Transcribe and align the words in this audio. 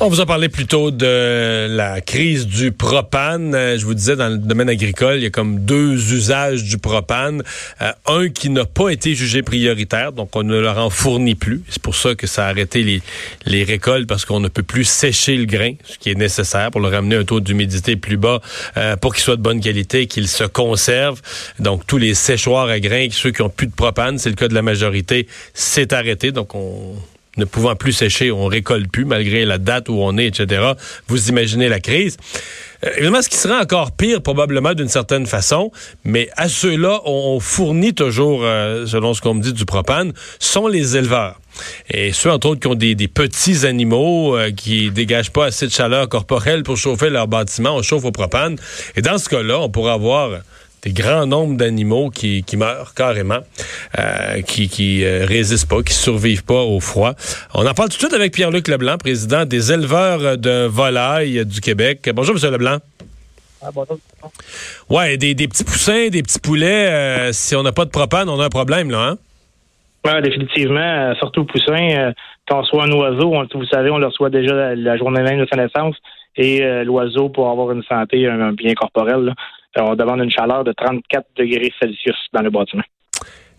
On 0.00 0.08
vous 0.08 0.20
a 0.20 0.26
parlé 0.26 0.48
plutôt 0.48 0.92
de 0.92 1.66
la 1.68 2.00
crise 2.00 2.46
du 2.46 2.70
propane. 2.70 3.52
Euh, 3.52 3.76
Je 3.76 3.84
vous 3.84 3.94
disais, 3.94 4.14
dans 4.14 4.28
le 4.28 4.38
domaine 4.38 4.68
agricole, 4.68 5.16
il 5.16 5.24
y 5.24 5.26
a 5.26 5.30
comme 5.30 5.58
deux 5.64 6.12
usages 6.14 6.62
du 6.62 6.78
propane. 6.78 7.42
Euh, 7.82 7.90
un 8.06 8.28
qui 8.28 8.48
n'a 8.48 8.64
pas 8.64 8.90
été 8.90 9.16
jugé 9.16 9.42
prioritaire, 9.42 10.12
donc 10.12 10.36
on 10.36 10.44
ne 10.44 10.56
leur 10.56 10.78
en 10.78 10.88
fournit 10.88 11.34
plus. 11.34 11.62
C'est 11.68 11.82
pour 11.82 11.96
ça 11.96 12.14
que 12.14 12.28
ça 12.28 12.46
a 12.46 12.50
arrêté 12.50 12.84
les, 12.84 13.02
les 13.44 13.64
récoltes, 13.64 14.06
parce 14.06 14.24
qu'on 14.24 14.38
ne 14.38 14.46
peut 14.46 14.62
plus 14.62 14.84
sécher 14.84 15.36
le 15.36 15.46
grain, 15.46 15.72
ce 15.82 15.98
qui 15.98 16.10
est 16.10 16.14
nécessaire 16.14 16.70
pour 16.70 16.80
le 16.80 16.88
ramener 16.88 17.16
à 17.16 17.18
un 17.18 17.24
taux 17.24 17.40
d'humidité 17.40 17.96
plus 17.96 18.18
bas, 18.18 18.40
euh, 18.76 18.94
pour 18.94 19.16
qu'il 19.16 19.24
soit 19.24 19.36
de 19.36 19.42
bonne 19.42 19.60
qualité, 19.60 20.06
qu'il 20.06 20.28
se 20.28 20.44
conserve. 20.44 21.20
Donc 21.58 21.88
tous 21.88 21.98
les 21.98 22.14
séchoirs 22.14 22.68
à 22.68 22.78
grains, 22.78 23.08
ceux 23.10 23.32
qui 23.32 23.42
ont 23.42 23.50
plus 23.50 23.66
de 23.66 23.74
propane, 23.74 24.18
c'est 24.18 24.30
le 24.30 24.36
cas 24.36 24.46
de 24.46 24.54
la 24.54 24.62
majorité, 24.62 25.26
c'est 25.54 25.92
arrêté. 25.92 26.30
Donc 26.30 26.54
on 26.54 26.94
ne 27.38 27.44
pouvant 27.44 27.74
plus 27.74 27.92
sécher, 27.92 28.30
on 28.30 28.46
récolte 28.46 28.90
plus 28.90 29.04
malgré 29.04 29.44
la 29.44 29.58
date 29.58 29.88
où 29.88 29.94
on 29.94 30.18
est, 30.18 30.26
etc. 30.26 30.72
Vous 31.06 31.28
imaginez 31.28 31.68
la 31.68 31.80
crise. 31.80 32.16
Euh, 32.84 32.90
évidemment, 32.96 33.22
ce 33.22 33.28
qui 33.28 33.36
serait 33.36 33.58
encore 33.58 33.92
pire 33.92 34.22
probablement 34.22 34.74
d'une 34.74 34.88
certaine 34.88 35.26
façon, 35.26 35.72
mais 36.04 36.28
à 36.36 36.48
ceux-là, 36.48 37.00
on, 37.04 37.40
fournit 37.40 37.94
toujours, 37.94 38.40
euh, 38.42 38.86
selon 38.86 39.14
ce 39.14 39.20
qu'on 39.20 39.34
me 39.34 39.42
dit, 39.42 39.52
du 39.52 39.64
propane, 39.64 40.12
sont 40.38 40.68
les 40.68 40.96
éleveurs. 40.96 41.40
Et 41.90 42.12
ceux, 42.12 42.30
entre 42.30 42.48
autres, 42.48 42.60
qui 42.60 42.68
ont 42.68 42.74
des, 42.74 42.94
petits 43.08 43.66
animaux 43.66 44.36
euh, 44.36 44.52
qui 44.52 44.90
dégagent 44.90 45.32
pas 45.32 45.46
assez 45.46 45.66
de 45.66 45.72
chaleur 45.72 46.08
corporelle 46.08 46.62
pour 46.62 46.76
chauffer 46.76 47.10
leur 47.10 47.26
bâtiment, 47.26 47.76
on 47.76 47.82
chauffe 47.82 48.04
au 48.04 48.12
propane. 48.12 48.56
Et 48.96 49.02
dans 49.02 49.18
ce 49.18 49.28
cas-là, 49.28 49.58
on 49.60 49.68
pourrait 49.68 49.92
avoir 49.92 50.30
des 50.82 50.92
grands 50.92 51.26
nombres 51.26 51.56
d'animaux 51.56 52.10
qui, 52.10 52.42
qui 52.44 52.56
meurent 52.56 52.94
carrément, 52.94 53.40
euh, 53.98 54.42
qui 54.42 54.68
qui 54.68 55.04
euh, 55.04 55.24
résistent 55.26 55.68
pas, 55.68 55.82
qui 55.82 55.92
survivent 55.92 56.44
pas 56.44 56.62
au 56.62 56.80
froid. 56.80 57.14
On 57.54 57.66
en 57.66 57.74
parle 57.74 57.88
tout 57.88 57.96
de 57.96 58.02
suite 58.02 58.14
avec 58.14 58.32
Pierre-Luc 58.32 58.68
Leblanc, 58.68 58.96
président 58.98 59.44
des 59.44 59.72
éleveurs 59.72 60.38
de 60.38 60.66
volailles 60.66 61.44
du 61.44 61.60
Québec. 61.60 62.08
Bonjour, 62.14 62.34
Monsieur 62.34 62.50
Leblanc. 62.50 62.78
Ah, 63.60 63.70
bonjour. 63.74 63.98
Ouais, 64.88 65.16
des, 65.16 65.34
des 65.34 65.48
petits 65.48 65.64
poussins, 65.64 66.08
des 66.10 66.22
petits 66.22 66.38
poulets, 66.38 66.88
euh, 66.90 67.32
si 67.32 67.56
on 67.56 67.64
n'a 67.64 67.72
pas 67.72 67.84
de 67.84 67.90
propane, 67.90 68.28
on 68.28 68.38
a 68.38 68.44
un 68.44 68.48
problème, 68.48 68.90
là, 68.90 69.00
hein? 69.10 69.18
Ouais, 70.06 70.22
définitivement, 70.22 71.12
surtout 71.16 71.44
poussin, 71.44 71.72
euh, 71.98 72.12
quand 72.48 72.58
on 72.58 72.62
reçoit 72.62 72.84
un 72.84 72.92
oiseau, 72.92 73.34
on- 73.34 73.48
vous 73.58 73.66
savez, 73.66 73.90
on 73.90 73.98
le 73.98 74.06
reçoit 74.06 74.30
déjà 74.30 74.54
la, 74.54 74.74
la 74.76 74.96
journée 74.96 75.22
même 75.22 75.40
de 75.40 75.46
sa 75.50 75.56
naissance, 75.56 75.96
et 76.36 76.60
l'oiseau, 76.84 77.30
pour 77.30 77.50
avoir 77.50 77.72
une 77.72 77.82
santé, 77.82 78.28
un, 78.28 78.40
un 78.40 78.52
bien 78.52 78.72
corporel, 78.74 79.22
là, 79.24 79.34
on 79.76 79.94
demande 79.94 80.20
une 80.20 80.30
chaleur 80.30 80.64
de 80.64 80.72
34 80.72 81.26
degrés 81.36 81.72
Celsius 81.80 82.16
dans 82.32 82.42
le 82.42 82.50
bâtiment. 82.50 82.82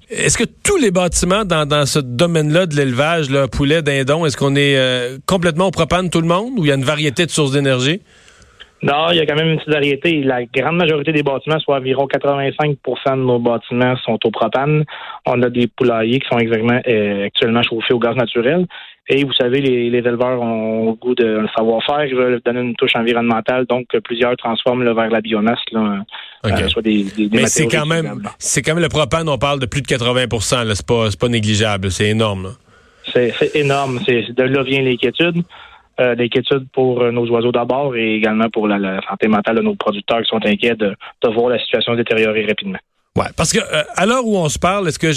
Est-ce 0.09 0.39
que 0.39 0.43
tous 0.43 0.77
les 0.77 0.89
bâtiments 0.89 1.45
dans, 1.45 1.67
dans 1.67 1.85
ce 1.85 1.99
domaine-là 1.99 2.65
de 2.65 2.75
l'élevage, 2.75 3.29
là, 3.29 3.47
poulet, 3.47 3.83
dindon, 3.83 4.25
est-ce 4.25 4.37
qu'on 4.37 4.55
est 4.55 4.75
euh, 4.75 5.19
complètement 5.27 5.67
au 5.67 5.71
propane 5.71 6.09
tout 6.09 6.21
le 6.21 6.27
monde 6.27 6.53
ou 6.57 6.65
il 6.65 6.69
y 6.69 6.71
a 6.71 6.75
une 6.75 6.83
variété 6.83 7.27
de 7.27 7.31
sources 7.31 7.51
d'énergie? 7.51 8.01
Non, 8.81 9.11
il 9.11 9.17
y 9.17 9.19
a 9.19 9.25
quand 9.25 9.35
même 9.35 9.49
une 9.49 9.57
petite 9.57 9.73
variété. 9.73 10.23
La 10.23 10.45
grande 10.45 10.77
majorité 10.77 11.11
des 11.11 11.21
bâtiments, 11.21 11.59
soit 11.59 11.77
environ 11.77 12.07
85% 12.07 12.77
de 13.11 13.15
nos 13.17 13.37
bâtiments, 13.37 13.95
sont 13.97 14.17
au 14.23 14.31
propane. 14.31 14.85
On 15.25 15.41
a 15.43 15.49
des 15.49 15.67
poulaillers 15.67 16.19
qui 16.19 16.27
sont 16.27 16.39
exactement 16.39 16.79
euh, 16.87 17.25
actuellement 17.25 17.61
chauffés 17.61 17.93
au 17.93 17.99
gaz 17.99 18.15
naturel. 18.15 18.65
Et 19.11 19.23
vous 19.23 19.33
savez, 19.33 19.59
les, 19.59 19.89
les 19.89 19.97
éleveurs 19.97 20.39
ont 20.39 20.91
le 20.91 20.93
goût 20.93 21.15
de 21.15 21.25
le 21.25 21.47
savoir-faire, 21.55 22.05
ils 22.05 22.15
veulent 22.15 22.39
donner 22.45 22.61
une 22.61 22.75
touche 22.75 22.95
environnementale, 22.95 23.65
donc 23.65 23.87
plusieurs 24.03 24.37
transforment 24.37 24.83
là, 24.83 24.93
vers 24.93 25.09
la 25.09 25.19
biomasse, 25.19 25.59
là, 25.71 26.05
euh, 26.45 26.67
soit 26.67 26.83
des, 26.83 27.05
des, 27.17 27.27
des 27.27 27.37
Mais 27.37 27.47
c'est 27.47 27.65
quand 27.65 27.87
même 27.87 28.21
c'est 28.37 28.61
quand 28.61 28.75
même 28.75 28.83
le 28.83 28.89
propane, 28.89 29.27
on 29.27 29.39
parle 29.39 29.59
de 29.59 29.65
plus 29.65 29.81
de 29.81 29.87
80 29.87 30.63
là, 30.63 30.75
c'est 30.75 30.85
pas 30.85 31.07
pas 31.19 31.27
négligeable, 31.27 31.89
c'est 31.89 32.09
énorme. 32.09 32.53
C'est 33.11 33.55
énorme. 33.55 33.99
C'est 34.05 34.31
de 34.31 34.43
là 34.43 34.61
vient 34.61 34.83
l'inquiétude. 34.83 35.43
Euh, 35.99 36.15
l'inquiétude 36.15 36.65
pour 36.71 37.01
euh, 37.01 37.11
nos 37.11 37.27
oiseaux 37.27 37.51
d'abord 37.51 37.93
et 37.93 38.15
également 38.15 38.49
pour 38.49 38.69
la, 38.69 38.77
la 38.77 39.01
santé 39.01 39.27
mentale 39.27 39.57
de 39.57 39.61
nos 39.61 39.75
producteurs 39.75 40.21
qui 40.21 40.29
sont 40.29 40.39
inquiets 40.45 40.75
de, 40.75 40.95
de 41.23 41.29
voir 41.29 41.49
la 41.49 41.59
situation 41.59 41.93
détériorer 41.93 42.45
rapidement. 42.45 42.77
Parce 43.35 43.51
que 43.51 43.59
euh, 43.59 43.83
à 43.95 44.05
l'heure 44.05 44.25
où 44.25 44.37
on 44.37 44.49
se 44.49 44.59
parle, 44.59 44.87
est-ce 44.87 44.99
que 44.99 45.11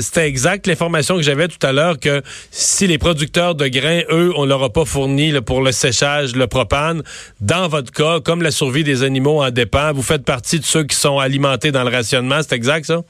c'était 0.00 0.26
exact 0.26 0.66
l'information 0.66 1.16
que 1.16 1.22
j'avais 1.22 1.48
tout 1.48 1.64
à 1.66 1.72
l'heure 1.72 1.98
que 1.98 2.22
si 2.50 2.86
les 2.86 2.98
producteurs 2.98 3.54
de 3.54 3.66
grains, 3.68 4.02
eux, 4.10 4.32
on 4.36 4.44
leur 4.44 4.62
a 4.62 4.70
pas 4.70 4.84
fourni 4.84 5.32
pour 5.40 5.62
le 5.62 5.72
séchage 5.72 6.36
le 6.36 6.46
propane, 6.46 7.02
dans 7.40 7.68
votre 7.68 7.92
cas, 7.92 8.20
comme 8.20 8.42
la 8.42 8.50
survie 8.50 8.84
des 8.84 9.02
animaux 9.02 9.42
en 9.42 9.50
dépend, 9.50 9.92
vous 9.92 10.02
faites 10.02 10.24
partie 10.24 10.58
de 10.58 10.64
ceux 10.64 10.84
qui 10.84 10.96
sont 10.96 11.18
alimentés 11.18 11.72
dans 11.72 11.84
le 11.84 11.90
rationnement, 11.90 12.40
c'est 12.42 12.54
exact 12.54 12.86
ça? 12.86 13.02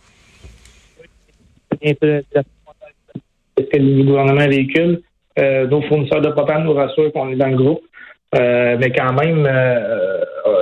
Ce 1.83 1.95
que 3.65 3.77
le 3.77 4.05
gouvernement 4.05 4.47
véhicule. 4.47 5.03
Euh, 5.39 5.69
nos 5.69 5.83
fournisseurs 5.83 6.21
de 6.21 6.31
propane 6.31 6.65
nous 6.65 6.75
rassurent 6.75 7.13
qu'on 7.13 7.31
est 7.31 7.37
dans 7.37 7.47
le 7.47 7.57
groupe. 7.57 7.81
Euh, 8.35 8.77
mais 8.79 8.91
quand 8.91 9.13
même, 9.13 9.49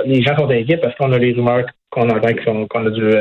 les 0.05 0.21
gens 0.21 0.37
sont 0.37 0.49
inquiets 0.49 0.77
parce 0.77 0.95
qu'on 0.95 1.11
a 1.11 1.17
les 1.17 1.33
rumeurs 1.33 1.65
qu'on 1.89 2.09
entend 2.09 2.29
qu'on 2.69 2.85
a 2.85 2.89
du 2.91 3.11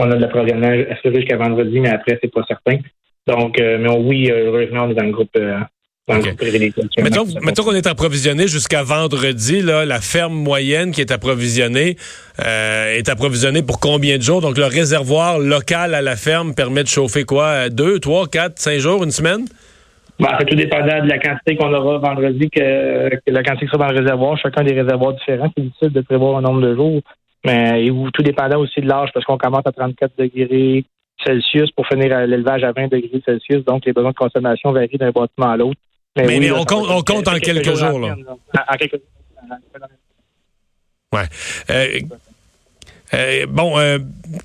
qu'on 0.00 0.10
a 0.10 0.16
de 0.16 0.20
l'approvisionnement 0.20 0.72
assuré 0.90 1.16
jusqu'à 1.16 1.36
vendredi, 1.36 1.80
mais 1.80 1.90
après, 1.90 2.18
c'est 2.22 2.32
pas 2.32 2.42
certain. 2.48 2.78
Donc, 3.26 3.60
euh, 3.60 3.78
mais 3.78 3.88
on- 3.90 4.06
oui, 4.06 4.30
heureusement, 4.30 4.84
on 4.84 4.90
est 4.90 4.94
dans 4.94 5.04
le 5.04 5.10
groupe, 5.12 5.30
euh, 5.36 5.58
dans 6.08 6.16
Ok. 6.16 6.22
le 6.22 6.26
groupe 6.28 6.40
privilégié. 6.40 6.82
Mettons, 7.02 7.26
mettons 7.42 7.62
qu'on 7.62 7.74
est 7.74 7.86
approvisionné 7.86 8.48
jusqu'à 8.48 8.82
vendredi, 8.82 9.60
là, 9.60 9.84
la 9.84 10.00
ferme 10.00 10.34
moyenne 10.34 10.90
qui 10.92 11.00
est 11.02 11.12
approvisionnée 11.12 11.96
euh, 12.44 12.96
est 12.96 13.08
approvisionnée 13.08 13.62
pour 13.62 13.78
combien 13.78 14.16
de 14.16 14.22
jours? 14.22 14.40
Donc, 14.40 14.56
le 14.56 14.64
réservoir 14.64 15.38
local 15.38 15.94
à 15.94 16.02
la 16.02 16.16
ferme 16.16 16.54
permet 16.54 16.82
de 16.82 16.88
chauffer 16.88 17.24
quoi? 17.24 17.44
euh, 17.44 17.68
Deux, 17.68 18.00
trois, 18.00 18.26
quatre, 18.26 18.58
cinq 18.58 18.78
jours, 18.78 19.04
une 19.04 19.10
semaine? 19.10 19.44
C'est 20.38 20.44
tout 20.44 20.54
dépendant 20.54 21.02
de 21.02 21.08
la 21.08 21.18
quantité 21.18 21.56
qu'on 21.56 21.72
aura 21.72 21.96
vendredi, 21.98 22.50
que, 22.50 23.08
que 23.08 23.30
la 23.32 23.42
quantité 23.42 23.66
qui 23.66 23.72
sera 23.72 23.86
dans 23.86 23.92
le 23.92 24.00
réservoir. 24.00 24.36
Chacun 24.38 24.64
des 24.64 24.74
réservoirs 24.78 25.14
différents. 25.14 25.50
C'est 25.56 25.64
difficile 25.64 25.92
de 25.92 26.00
prévoir 26.02 26.36
un 26.38 26.42
nombre 26.42 26.60
de 26.60 26.74
jours. 26.74 27.00
Mais 27.44 27.90
ou, 27.90 28.10
tout 28.10 28.22
dépendant 28.22 28.58
aussi 28.60 28.80
de 28.80 28.86
l'âge, 28.88 29.10
parce 29.14 29.24
qu'on 29.24 29.38
commence 29.38 29.66
à 29.66 29.72
34 29.72 30.12
degrés 30.18 30.84
Celsius 31.24 31.70
pour 31.72 31.86
finir 31.86 32.14
à 32.16 32.26
l'élevage 32.26 32.64
à 32.64 32.72
20 32.72 32.88
degrés 32.88 33.22
Celsius. 33.24 33.64
Donc, 33.64 33.84
les 33.86 33.92
besoins 33.92 34.10
de 34.10 34.16
consommation 34.16 34.72
varient 34.72 34.98
d'un 34.98 35.10
bâtiment 35.10 35.50
à 35.50 35.56
l'autre. 35.56 35.78
Mais- 36.16 36.26
mais 36.26 36.48
là, 36.48 36.54
on 36.58 36.64
compte- 36.64 36.88
on 36.90 37.02
compte 37.02 37.28
en 37.28 37.38
quelques 37.38 37.74
jours, 37.74 37.98
là. 38.00 38.16
En, 38.56 38.74
en 38.74 38.76
quelques 38.76 39.00
Ouais. 41.12 41.24
Euh, 41.70 41.98
euh, 43.14 43.46
bon, 43.48 43.78
euh, 43.78 43.98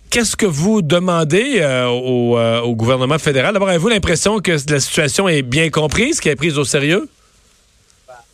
qu'est-ce 0.10 0.36
que 0.36 0.46
vous 0.48 0.82
demandez 0.82 1.60
euh, 1.60 1.86
au, 1.88 2.38
au 2.40 2.76
gouvernement 2.76 3.20
fédéral? 3.20 3.54
D'abord, 3.54 3.70
avez-vous 3.70 3.90
l'impression 3.90 4.40
que 4.40 4.52
la 4.52 4.80
situation 4.80 5.28
est 5.30 5.44
bien 5.44 5.70
comprise, 5.70 6.20
qu'elle 6.20 6.34
est 6.34 6.36
prise 6.38 6.58
au 6.58 6.64
sérieux? 6.64 7.08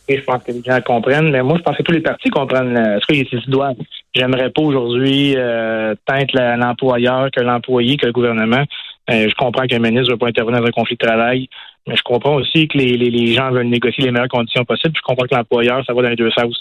Et 0.08 0.16
je 0.16 0.22
pense 0.24 0.42
que 0.42 0.52
les 0.52 0.62
gens 0.62 0.80
comprennent, 0.80 1.30
mais 1.30 1.42
moi, 1.42 1.58
je 1.58 1.62
pense 1.62 1.76
que 1.76 1.82
tous 1.82 1.92
les 1.92 2.00
partis 2.00 2.30
comprennent 2.30 2.98
ce 3.00 3.06
qu'ils 3.12 3.40
doivent. 3.50 3.76
J'aimerais 4.14 4.50
pas 4.50 4.62
aujourd'hui 4.62 5.34
euh, 5.36 5.94
la- 6.34 6.56
l'employeur 6.56 7.30
que 7.30 7.40
l'employé, 7.40 7.96
que 7.96 8.06
le 8.06 8.12
gouvernement. 8.12 8.64
Euh, 9.10 9.28
je 9.28 9.34
comprends 9.34 9.64
qu'un 9.66 9.78
ministre 9.78 10.08
ne 10.08 10.12
veut 10.12 10.18
pas 10.18 10.28
intervenir 10.28 10.60
dans 10.60 10.66
un 10.66 10.70
conflit 10.70 10.96
de 10.96 11.06
travail, 11.06 11.48
mais 11.86 11.96
je 11.96 12.02
comprends 12.02 12.34
aussi 12.34 12.68
que 12.68 12.78
les, 12.78 12.96
les, 12.96 13.10
les 13.10 13.32
gens 13.32 13.50
veulent 13.50 13.66
négocier 13.66 14.04
les 14.04 14.10
meilleures 14.12 14.28
conditions 14.28 14.64
possibles. 14.64 14.94
Je 14.96 15.02
comprends 15.02 15.26
que 15.26 15.34
l'employeur, 15.34 15.84
ça 15.84 15.94
va 15.94 16.02
dans 16.02 16.08
les 16.10 16.16
deux 16.16 16.30
sens. 16.30 16.60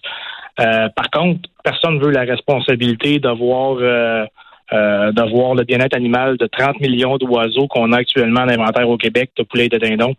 Euh, 0.60 0.90
par 0.96 1.10
contre, 1.12 1.42
personne 1.64 1.96
ne 1.96 2.04
veut 2.04 2.12
la 2.12 2.22
responsabilité 2.22 3.20
d'avoir 3.20 3.78
euh, 3.80 4.26
euh, 4.74 5.12
d'avoir 5.12 5.54
le 5.54 5.64
bien-être 5.66 5.96
animal 5.96 6.38
de 6.38 6.48
30 6.48 6.80
millions 6.80 7.18
d'oiseaux 7.18 7.68
qu'on 7.68 7.92
a 7.92 7.98
actuellement 7.98 8.42
en 8.42 8.50
inventaire 8.50 8.88
au 8.90 8.98
Québec, 8.98 9.32
de 9.38 9.44
poulets 9.44 9.66
et 9.66 9.70
de 9.70 9.78
dindons, 9.78 10.16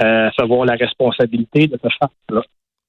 euh, 0.00 0.30
savoir 0.38 0.64
la 0.64 0.74
responsabilité 0.74 1.66
de 1.66 1.76
ce 1.82 1.88
charge-là. 1.88 2.42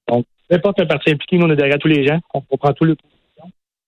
Donc, 0.08 0.24
peu 0.48 0.54
importe 0.56 0.78
le 0.78 0.86
parti 0.86 1.10
impliqué, 1.10 1.36
nous, 1.36 1.46
on 1.46 1.50
est 1.50 1.56
derrière 1.56 1.78
tous 1.78 1.88
les 1.88 2.06
gens. 2.06 2.18
On 2.32 2.40
comprend 2.40 2.70
les 2.80 2.94
positions. 2.94 3.17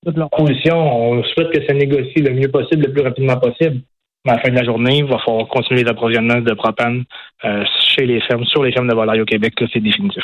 Toutes 0.04 0.16
leurs 0.16 0.30
positions, 0.30 1.10
on 1.10 1.22
souhaite 1.24 1.50
que 1.50 1.66
ça 1.66 1.74
négocie 1.74 2.20
le 2.20 2.32
mieux 2.32 2.48
possible, 2.48 2.86
le 2.86 2.92
plus 2.92 3.02
rapidement 3.02 3.36
possible. 3.36 3.82
Mais 4.24 4.32
à 4.32 4.36
la 4.36 4.42
fin 4.42 4.48
de 4.48 4.54
la 4.54 4.64
journée, 4.64 4.98
il 4.98 5.04
va 5.04 5.18
falloir 5.18 5.46
continuer 5.48 5.82
les 5.82 5.92
de 5.92 6.54
propane 6.54 7.04
euh, 7.44 7.64
chez 7.94 8.06
les 8.06 8.20
fermes, 8.22 8.44
sur 8.46 8.62
les 8.62 8.72
fermes 8.72 8.88
de 8.88 8.94
volailles 8.94 9.20
au 9.20 9.26
Québec. 9.26 9.52
Là, 9.60 9.66
c'est 9.72 9.80
définitif. 9.80 10.22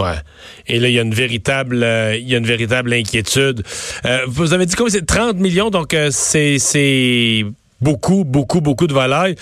Ouais. 0.00 0.16
Et 0.66 0.80
là, 0.80 0.88
il 0.88 0.94
y 0.94 0.98
a 0.98 1.02
une 1.02 1.14
véritable, 1.14 1.82
euh, 1.84 2.16
il 2.16 2.28
y 2.28 2.34
a 2.34 2.38
une 2.38 2.46
véritable 2.46 2.92
inquiétude. 2.92 3.62
Euh, 4.04 4.18
vous 4.26 4.52
avez 4.52 4.66
dit 4.66 4.74
quoi? 4.74 4.90
C'est 4.90 5.06
30 5.06 5.36
millions, 5.36 5.70
donc 5.70 5.96
c'est, 6.10 6.58
c'est 6.58 7.44
beaucoup, 7.80 8.24
beaucoup, 8.24 8.60
beaucoup 8.60 8.88
de 8.88 8.94
volailles 8.94 9.36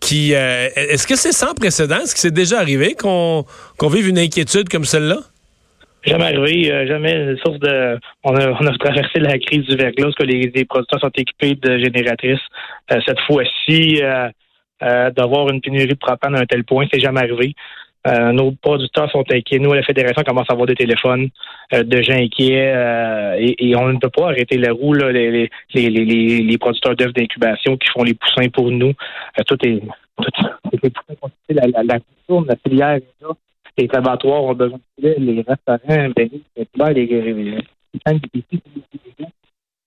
qui. 0.00 0.32
est-ce 0.32 1.06
que 1.06 1.16
c'est 1.16 1.32
sans 1.32 1.54
précédent? 1.54 2.00
Est-ce 2.02 2.14
que 2.14 2.20
c'est 2.20 2.34
déjà 2.34 2.58
arrivé 2.60 2.94
qu'on, 2.94 3.46
qu'on 3.78 3.88
vive 3.88 4.08
une 4.08 4.18
inquiétude 4.18 4.68
comme 4.68 4.84
celle-là? 4.84 5.20
Jamais 6.06 6.24
arrivé, 6.24 6.70
euh, 6.70 6.86
jamais, 6.86 7.34
sauf 7.44 7.58
de. 7.58 7.98
On 8.24 8.34
a, 8.34 8.50
on 8.50 8.66
a 8.66 8.78
traversé 8.78 9.20
la 9.20 9.38
crise 9.38 9.64
du 9.66 9.76
verglas, 9.76 10.12
que 10.18 10.24
les, 10.24 10.52
les 10.54 10.64
producteurs 10.64 11.00
sont 11.00 11.10
équipés 11.16 11.54
de 11.54 11.78
génératrices. 11.78 12.40
Euh, 12.92 13.00
cette 13.06 13.20
fois-ci, 13.20 14.00
euh, 14.02 14.28
euh, 14.82 15.10
d'avoir 15.10 15.48
une 15.48 15.60
pénurie 15.60 15.86
de 15.86 15.94
propane 15.94 16.34
à 16.36 16.40
un 16.40 16.46
tel 16.46 16.64
point, 16.64 16.86
c'est 16.92 17.00
jamais 17.00 17.20
arrivé. 17.20 17.54
Euh, 18.06 18.32
nos 18.32 18.52
producteurs 18.52 19.10
sont 19.10 19.24
inquiets. 19.30 19.58
Nous, 19.58 19.72
à 19.72 19.76
la 19.76 19.82
Fédération, 19.82 20.20
on 20.20 20.24
commence 20.24 20.50
à 20.50 20.52
avoir 20.52 20.66
des 20.66 20.74
téléphones 20.74 21.30
euh, 21.72 21.82
de 21.84 22.02
gens 22.02 22.12
inquiets 22.12 22.74
et, 23.38 23.70
et, 23.70 23.76
on 23.76 23.88
ne 23.88 23.98
peut 23.98 24.10
pas 24.10 24.26
arrêter 24.26 24.58
la 24.58 24.72
roue. 24.72 24.92
Là, 24.92 25.10
les, 25.10 25.48
les, 25.72 25.88
les, 25.88 26.42
les, 26.42 26.58
producteurs 26.58 26.96
d'œufs 26.96 27.14
d'incubation 27.14 27.78
qui 27.78 27.88
font 27.88 28.02
les 28.02 28.12
poussins 28.12 28.48
pour 28.50 28.70
nous. 28.70 28.92
tout 29.46 29.66
est... 29.66 29.80
Tout, 30.20 30.90
la, 31.48 31.66
la, 31.66 31.82
la, 31.82 31.98
la 32.28 32.56
filière 32.56 32.90
est 32.90 33.04
là. 33.22 33.28
Les 33.76 33.88
abattoirs 33.92 34.44
ont 34.44 34.54
besoin 34.54 34.78
de 34.78 34.82
poulet, 34.96 35.14
les 35.18 35.44
restaurants, 35.46 36.12
les, 36.16 36.30
les, 37.32 37.58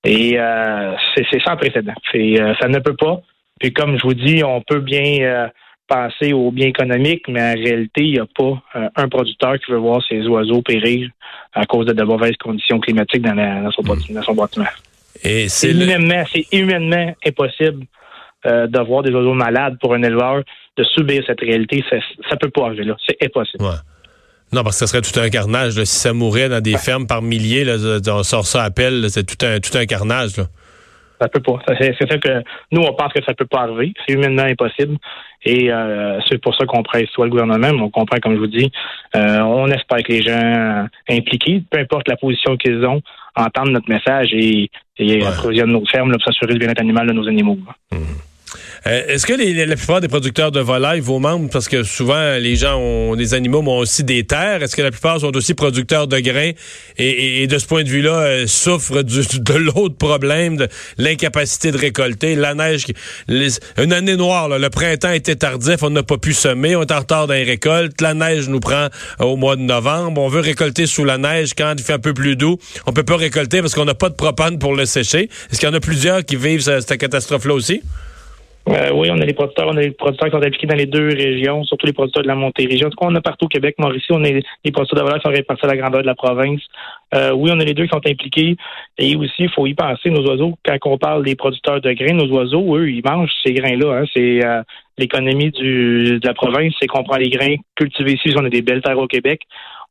et 0.04 0.40
euh, 0.40 0.96
c'est 1.16 1.42
sans 1.42 1.58
précédent. 1.58 1.94
Euh, 2.16 2.54
ça 2.62 2.68
ne 2.68 2.80
peut 2.80 2.96
pas. 2.96 3.22
Puis 3.60 3.74
comme 3.74 3.98
je 3.98 4.04
vous 4.04 4.14
dis, 4.14 4.44
on 4.44 4.62
peut 4.62 4.80
bien 4.80 5.20
euh, 5.22 5.48
penser 5.88 6.32
au 6.32 6.52
bien 6.52 6.68
économique, 6.68 7.28
mais 7.28 7.42
en 7.42 7.54
réalité, 7.54 8.04
il 8.04 8.14
n'y 8.14 8.20
a 8.20 8.26
pas 8.26 8.62
un 8.96 9.10
producteur 9.10 9.58
qui 9.60 9.72
veut 9.72 9.78
voir 9.78 10.02
ses 10.08 10.26
oiseaux 10.28 10.62
périr 10.62 11.10
à 11.54 11.66
cause 11.66 11.86
de 11.88 11.94
de 11.94 12.04
mauvaises 12.04 12.38
conditions 12.38 12.80
climatiques 12.80 13.24
dans, 13.24 13.36
dans, 13.36 13.72
son, 13.72 13.82
dans 13.82 14.22
son, 14.22 14.34
bâtiment. 14.34 14.66
Et 15.24 15.50
c'est 15.50 15.72
humainement, 15.72 16.24
c'est 16.32 16.46
humainement 16.54 17.14
impossible 17.26 17.86
de 18.48 18.80
voir 18.88 19.04
des 19.04 19.12
oiseaux 19.12 19.34
malades 19.34 19.78
pour 19.82 19.94
un 19.94 20.02
éleveur, 20.02 20.44
de 20.78 20.84
subir 20.84 21.24
cette 21.28 21.42
réalité. 21.42 21.84
Ça 21.90 21.98
ne 21.98 22.38
peut 22.38 22.50
pas 22.50 22.68
arriver 22.68 22.86
là. 22.86 22.96
C'est 23.06 23.18
impossible. 23.24 23.64
Non, 24.54 24.64
parce 24.64 24.80
que 24.80 24.86
ce 24.86 24.92
serait 24.94 25.02
tout 25.02 25.20
un 25.20 25.30
carnage. 25.30 25.74
Si 25.84 26.00
ça 26.00 26.14
mourait 26.14 26.48
dans 26.48 26.62
des 26.62 26.78
fermes 26.78 27.06
par 27.06 27.22
milliers, 27.22 27.66
là, 27.66 27.76
on 28.08 28.24
sort 28.24 28.46
ça 28.46 28.64
à 28.64 28.72
pelle, 28.72 29.10
c'est 29.10 29.26
tout 29.26 29.46
un, 29.46 29.60
tout 29.60 29.78
un 29.78 29.86
carnage. 29.86 30.38
Là. 30.38 30.46
Ça 31.20 31.28
peut 31.28 31.42
pas. 31.42 31.60
C'est 31.80 31.96
ça 32.00 32.18
que 32.18 32.44
nous, 32.72 32.82
on 32.82 32.94
pense 32.94 33.12
que 33.12 33.24
ça 33.26 33.34
peut 33.34 33.46
pas 33.46 33.62
arriver. 33.62 33.94
C'est 34.06 34.14
humainement 34.14 34.44
impossible. 34.44 34.98
Et 35.44 35.72
euh, 35.72 36.20
c'est 36.30 36.40
pour 36.40 36.56
ça 36.56 36.66
qu'on 36.66 36.84
presse 36.84 37.10
soit 37.10 37.26
le 37.26 37.32
gouvernement, 37.32 37.72
mais 37.74 37.82
on 37.82 37.90
comprend, 37.90 38.18
comme 38.22 38.36
je 38.36 38.40
vous 38.40 38.48
dis, 38.48 38.72
euh, 39.16 39.40
on 39.40 39.68
espère 39.68 40.04
que 40.04 40.12
les 40.12 40.22
gens 40.22 40.88
impliqués, 41.10 41.64
peu 41.70 41.80
importe 41.80 42.08
la 42.08 42.18
position 42.18 42.58
qu'ils 42.58 42.84
ont, 42.86 43.02
entendent 43.36 43.70
notre 43.70 43.90
message 43.90 44.30
et, 44.34 44.70
et 44.98 45.24
ouais. 45.24 45.66
nos 45.66 45.86
fermes 45.86 46.12
pour 46.12 46.24
s'assurer 46.24 46.54
le 46.54 46.60
bien-être 46.60 46.82
animal 46.82 47.08
de 47.08 47.14
nos 47.14 47.28
animaux. 47.28 47.58
Mmh. 47.92 47.98
Euh, 48.88 49.04
est-ce 49.08 49.26
que 49.26 49.34
les, 49.34 49.66
la 49.66 49.76
plupart 49.76 50.00
des 50.00 50.08
producteurs 50.08 50.52
de 50.52 50.62
volailles, 50.62 51.02
vos 51.02 51.20
membres, 51.20 51.50
parce 51.52 51.68
que 51.68 51.84
souvent 51.84 52.38
les 52.38 52.56
gens 52.56 52.78
ont 52.78 53.16
des 53.16 53.34
animaux, 53.34 53.62
mais 53.62 53.70
ont 53.70 53.80
aussi 53.80 54.04
des 54.04 54.24
terres, 54.24 54.64
est-ce 54.64 54.76
que 54.76 54.82
la 54.82 54.92
plupart 54.92 55.20
sont 55.20 55.36
aussi 55.36 55.54
producteurs 55.54 56.08
de 56.08 56.20
grains? 56.20 56.52
Et, 56.98 57.48
de 57.48 57.58
ce 57.58 57.66
point 57.66 57.84
de 57.84 57.90
vue-là 57.90 58.12
euh, 58.12 58.48
souffrent 58.48 59.04
de 59.04 59.54
l'autre 59.54 59.98
problème, 59.98 60.58
de 60.58 60.68
l'incapacité 60.98 61.72
de 61.72 61.78
récolter, 61.78 62.36
la 62.36 62.54
neige, 62.54 62.86
une 63.28 63.94
année 63.94 64.16
noire, 64.16 64.48
le 64.48 64.70
printemps 64.70 65.12
était 65.12 65.36
tardif, 65.36 65.84
on 65.84 65.90
n'a 65.90 66.04
pas 66.04 66.18
pu 66.18 66.34
semer, 66.34 66.76
on 66.76 66.84
est 66.84 66.92
en 66.92 67.00
retard 67.00 67.28
dans 67.28 67.34
les 67.34 67.44
récoltes, 67.44 68.00
la 68.00 68.14
neige 68.14 68.48
nous 68.48 68.60
prend 68.60 68.88
au 69.20 69.36
mois 69.36 69.58
de 69.58 69.62
novembre, 69.62 70.22
on 70.22 70.30
veut 70.30 70.40
récolter 70.40 70.88
sous 70.88 71.04
la 71.04 71.18
neige 71.18 71.52
quand 71.58 71.74
il 71.78 71.84
fait 71.84 71.94
un 71.94 72.00
peu 72.00 72.14
plus 72.14 72.36
doux, 72.38 72.58
on 72.86 72.94
peut 72.94 73.04
pas 73.04 73.18
récolter 73.18 73.62
parce 73.62 73.76
qu'on 73.76 73.86
n'a 73.86 73.96
pas 73.96 74.10
de 74.10 74.16
propane 74.16 74.60
pour 74.60 74.76
le 74.76 74.86
sécher. 74.86 75.30
Est-ce 75.52 75.60
qu'il 75.60 75.68
y 75.68 75.72
en 75.72 75.76
a 75.76 75.80
plusieurs 75.80 76.24
qui 76.24 76.38
vivent 76.38 76.62
cette 76.62 76.98
catastrophe-là 76.98 77.54
aussi? 77.54 77.82
Euh, 78.70 78.92
oui, 78.94 79.10
on 79.12 79.20
a 79.20 79.26
les 79.26 79.34
producteurs, 79.34 79.68
on 79.68 79.78
a 79.78 79.82
les 79.82 79.92
producteurs 79.92 80.30
qui 80.30 80.36
sont 80.36 80.44
impliqués 80.44 80.68
dans 80.68 80.76
les 80.76 80.86
deux 80.86 81.08
régions, 81.08 81.64
surtout 81.64 81.86
les 81.86 81.94
producteurs 81.94 82.24
de 82.24 82.28
la 82.28 82.36
Montérégion. 82.36 82.88
En 82.88 82.90
tout 82.90 82.98
cas, 82.98 83.08
on 83.10 83.16
a 83.16 83.22
partout 83.22 83.46
au 83.46 83.48
Québec, 83.48 83.76
Mauricie, 83.80 84.12
on 84.12 84.24
a 84.24 84.30
les 84.30 84.72
producteurs 84.72 85.00
de 85.00 85.04
valeur 85.04 85.20
qui 85.20 85.28
sont 85.28 85.34
répartis 85.36 85.66
à 85.66 85.70
la 85.70 85.78
grandeur 85.78 86.02
de 86.02 86.08
la 86.08 86.16
province. 86.16 86.62
Euh, 87.16 87.32
oui, 87.32 87.50
on 87.54 87.60
a 87.60 87.64
les 87.64 87.74
deux 87.74 87.84
qui 87.84 87.92
sont 87.92 88.06
impliqués. 88.06 88.58
Et 88.98 89.16
aussi, 89.16 89.44
il 89.44 89.50
faut 89.50 89.68
y 89.68 89.74
penser, 89.74 90.10
nos 90.10 90.26
oiseaux, 90.28 90.58
quand 90.66 90.78
on 90.86 90.98
parle 90.98 91.24
des 91.24 91.36
producteurs 91.36 91.80
de 91.80 91.94
grains, 91.94 92.14
nos 92.14 92.28
oiseaux, 92.28 92.76
eux, 92.76 92.90
ils 92.90 93.04
mangent 93.06 93.32
ces 93.46 93.54
grains-là. 93.54 94.02
Hein. 94.02 94.06
C'est 94.14 94.46
euh, 94.46 94.62
l'économie 94.98 95.52
de 95.52 96.20
la 96.24 96.34
province, 96.34 96.74
c'est 96.80 96.88
qu'on 96.88 97.04
prend 97.04 97.18
les 97.18 97.30
grains 97.30 97.56
cultivés 97.76 98.14
ici, 98.14 98.34
on 98.36 98.46
a 98.46 98.50
des 98.50 98.62
belles 98.62 98.82
terres 98.82 99.00
au 99.00 99.08
Québec 99.08 99.42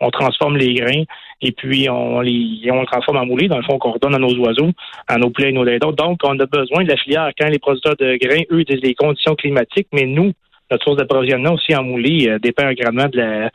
on 0.01 0.11
transforme 0.11 0.57
les 0.57 0.75
grains 0.75 1.05
et 1.43 1.53
puis 1.53 1.89
on 1.89 2.21
les 2.21 2.61
on 2.71 2.81
le 2.81 2.87
transforme 2.87 3.19
en 3.19 3.27
moulé, 3.27 3.49
dans 3.49 3.59
le 3.59 3.63
fond, 3.63 3.79
qu'on 3.79 3.93
redonne 3.93 4.15
à 4.15 4.19
nos 4.19 4.35
oiseaux, 4.39 4.71
à 5.09 5.17
nos 5.17 5.31
poulets 5.31 5.51
et 5.51 5.53
nos 5.53 5.65
dindons. 5.65 5.93
Donc, 5.93 6.21
on 6.25 6.39
a 6.39 6.47
besoin 6.47 6.85
de 6.85 6.91
la 6.91 6.97
filière 6.97 7.31
quand 7.39 7.49
les 7.49 7.59
producteurs 7.59 7.97
de 7.97 8.17
grains, 8.17 8.43
eux, 8.51 8.65
disent 8.65 8.83
les 8.83 8.95
conditions 8.95 9.35
climatiques, 9.35 9.89
mais 9.93 10.05
nous, 10.05 10.33
notre 10.71 10.85
source 10.85 10.97
d'approvisionnement 10.97 11.53
aussi 11.53 11.75
en 11.75 11.85
moulé 11.85 12.29
euh, 12.29 12.39
dépend 12.39 12.71
grandement 12.73 13.09
de 13.09 13.19
la, 13.19 13.51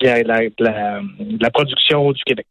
de 0.00 0.28
la, 0.28 0.40
de 0.48 1.42
la, 1.42 1.50
production 1.50 2.12
du 2.12 2.22
Québec. 2.24 2.46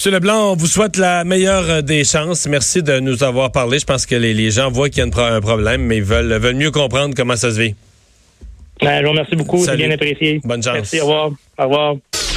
Monsieur 0.00 0.12
Leblanc, 0.12 0.52
on 0.52 0.56
vous 0.56 0.66
souhaite 0.66 0.96
la 0.96 1.24
meilleure 1.24 1.82
des 1.82 2.04
chances. 2.04 2.46
Merci 2.46 2.82
de 2.82 3.00
nous 3.00 3.22
avoir 3.22 3.52
parlé. 3.52 3.78
Je 3.78 3.84
pense 3.84 4.06
que 4.06 4.14
les, 4.14 4.32
les 4.32 4.50
gens 4.50 4.70
voient 4.70 4.88
qu'il 4.88 5.00
y 5.00 5.02
a 5.02 5.34
un 5.34 5.40
problème, 5.42 5.82
mais 5.82 5.98
ils 5.98 6.02
veulent, 6.02 6.32
veulent 6.38 6.56
mieux 6.56 6.70
comprendre 6.70 7.14
comment 7.14 7.36
ça 7.36 7.50
se 7.50 7.60
vit. 7.60 7.74
Ben, 8.80 9.00
je 9.00 9.04
vous 9.04 9.10
remercie 9.10 9.36
beaucoup. 9.36 9.62
C'est 9.62 9.76
bien 9.76 9.90
apprécié. 9.90 10.40
Bonne 10.42 10.62
chance. 10.62 10.72
Merci. 10.72 11.00
Au 11.00 11.04
revoir. 11.04 11.30
Au 11.58 11.62
revoir. 11.64 11.96